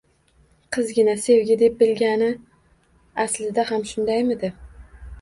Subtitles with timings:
[0.77, 2.31] Qizgina sevgi deb bilgani
[3.27, 4.57] aslida ham shundaymidi